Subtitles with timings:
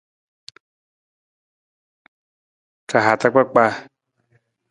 [2.91, 3.71] Ra hata kpakpaa.